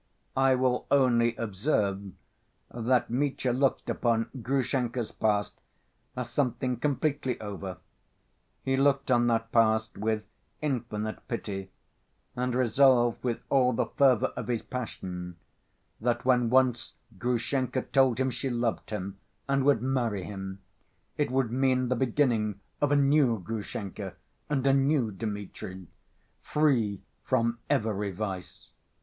I 0.35 0.55
will 0.55 0.87
only 0.89 1.35
observe 1.35 2.13
that 2.73 3.11
Mitya 3.11 3.51
looked 3.53 3.87
upon 3.87 4.31
Grushenka's 4.41 5.11
past 5.11 5.53
as 6.17 6.27
something 6.31 6.77
completely 6.79 7.39
over. 7.39 7.77
He 8.63 8.77
looked 8.77 9.11
on 9.11 9.27
that 9.27 9.51
past 9.51 9.99
with 9.99 10.25
infinite 10.59 11.19
pity 11.27 11.69
and 12.35 12.55
resolved 12.55 13.23
with 13.23 13.43
all 13.51 13.73
the 13.73 13.85
fervor 13.85 14.33
of 14.35 14.47
his 14.47 14.63
passion 14.63 15.35
that 15.99 16.25
when 16.25 16.49
once 16.49 16.93
Grushenka 17.19 17.83
told 17.83 18.19
him 18.19 18.31
she 18.31 18.49
loved 18.49 18.89
him 18.89 19.19
and 19.47 19.63
would 19.65 19.83
marry 19.83 20.23
him, 20.23 20.61
it 21.15 21.29
would 21.29 21.51
mean 21.51 21.89
the 21.89 21.95
beginning 21.95 22.59
of 22.81 22.91
a 22.91 22.95
new 22.95 23.37
Grushenka 23.39 24.15
and 24.49 24.65
a 24.65 24.73
new 24.73 25.11
Dmitri, 25.11 25.85
free 26.41 27.03
from 27.23 27.59
every 27.69 28.11
vice. 28.11 28.69